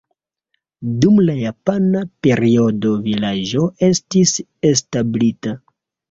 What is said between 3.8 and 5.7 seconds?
estis establita.